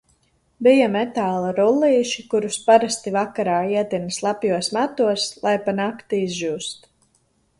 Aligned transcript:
Bija 0.67 0.85
metāla 0.93 1.51
rullīši, 1.57 2.23
kurus 2.31 2.57
parasti 2.69 3.13
vakarā 3.17 3.59
ietina 3.75 4.15
slapjos 4.17 4.69
matos, 4.79 5.27
lai 5.45 5.55
pa 5.67 5.75
nakti 5.81 6.25
izžūst. 6.31 6.89